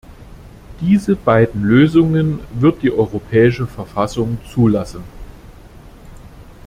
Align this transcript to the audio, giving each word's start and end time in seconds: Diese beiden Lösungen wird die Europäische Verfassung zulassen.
Diese 0.79 1.15
beiden 1.15 1.61
Lösungen 1.61 2.39
wird 2.59 2.81
die 2.81 2.89
Europäische 2.91 3.67
Verfassung 3.67 4.39
zulassen. 4.51 5.03